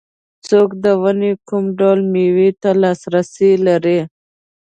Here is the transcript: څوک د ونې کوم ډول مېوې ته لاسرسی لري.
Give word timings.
څوک 0.47 0.69
د 0.83 0.85
ونې 1.01 1.31
کوم 1.47 1.65
ډول 1.79 1.99
مېوې 2.13 2.49
ته 2.61 2.69
لاسرسی 2.83 3.51
لري. 3.67 3.99